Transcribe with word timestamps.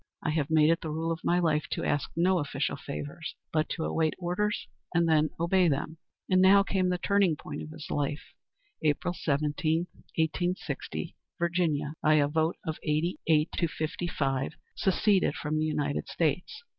I 0.23 0.31
have 0.31 0.49
made 0.49 0.71
it 0.71 0.81
the 0.81 0.89
rule 0.89 1.11
of 1.11 1.23
my 1.23 1.37
life 1.37 1.67
to 1.73 1.83
ask 1.83 2.09
no 2.15 2.39
official 2.39 2.75
favors, 2.75 3.35
but 3.53 3.69
to 3.69 3.83
await 3.83 4.15
orders 4.17 4.67
and 4.95 5.07
then 5.07 5.29
obey 5.39 5.67
them." 5.67 5.99
And 6.27 6.41
now 6.41 6.63
came 6.63 6.89
the 6.89 6.97
turning 6.97 7.35
point 7.35 7.61
of 7.61 7.69
his 7.69 7.91
life. 7.91 8.33
April 8.81 9.13
17, 9.13 9.81
1860, 10.15 11.15
Virginia, 11.37 11.93
by 12.01 12.15
a 12.15 12.27
vote 12.27 12.55
of 12.65 12.79
eighty 12.81 13.19
eight 13.27 13.51
to 13.57 13.67
fifty 13.67 14.07
five, 14.07 14.53
seceded 14.75 15.35
from 15.35 15.59
the 15.59 15.65
United 15.65 16.07
States. 16.07 16.63